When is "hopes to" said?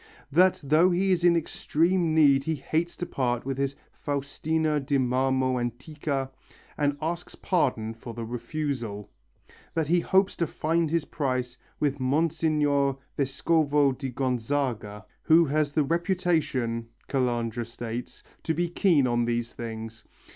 9.99-10.47